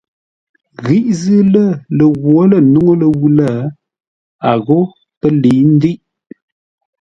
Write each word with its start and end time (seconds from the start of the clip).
Ghíʼ 0.85 1.07
zʉ́ 1.21 1.41
lə̂ 1.53 1.65
lə 1.97 2.05
ghwǒ 2.21 2.35
lə̂ 2.51 2.59
nuŋú 2.71 2.93
ləwʉ̂ 3.01 3.27
lə̂, 3.37 3.51
a 4.49 4.51
ghó 4.65 4.77
pə́ 5.19 5.29
lə̌i 5.41 5.61
ndə́iʼ. 5.75 5.99